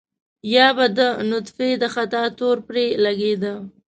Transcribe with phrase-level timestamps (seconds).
[0.55, 0.99] يا به د
[1.29, 3.53] نطفې د خطا تور پرې لګېده.